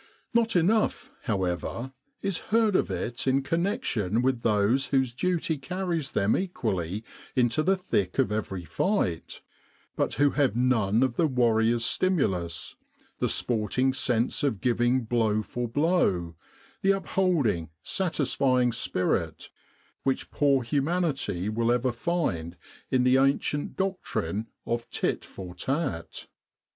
Not 0.33 0.55
enough, 0.55 1.11
however, 1.25 1.93
is 2.23 2.39
heard 2.49 2.75
of 2.75 2.89
it 2.89 3.27
in 3.27 3.43
connection 3.43 4.23
with 4.23 4.41
those 4.41 4.87
whose 4.87 5.13
duty 5.13 5.59
carries 5.59 6.13
them 6.13 6.35
equally 6.35 7.03
into 7.35 7.61
the 7.61 7.77
thick 7.77 8.17
of 8.17 8.31
every 8.31 8.65
fight, 8.65 9.43
but 9.95 10.15
who 10.15 10.31
have 10.31 10.55
none 10.55 11.03
of 11.03 11.17
the 11.17 11.27
warrior's 11.27 11.85
stimulus, 11.85 12.75
the 13.19 13.29
sporting 13.29 13.93
sense 13.93 14.41
of 14.41 14.59
giving 14.59 15.01
blow 15.03 15.43
for 15.43 15.67
blow 15.67 16.35
the 16.81 16.89
upholding, 16.93 17.69
satisfying 17.83 18.71
spirit 18.71 19.51
which 20.01 20.31
poor 20.31 20.63
humanity 20.63 21.47
will 21.47 21.71
ever 21.71 21.91
find 21.91 22.57
in 22.89 23.03
the 23.03 23.17
ancient 23.17 23.77
doctrine 23.77 24.47
of 24.65 24.89
tit 24.89 25.23
for 25.23 25.53
tat. 25.53 26.25